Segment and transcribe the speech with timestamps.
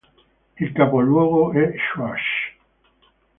[0.59, 2.23] Il capoluogo è Schwaz.